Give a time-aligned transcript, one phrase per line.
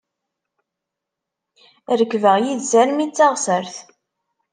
[1.99, 3.75] Rekbeɣ yid-s armi d taɣsert.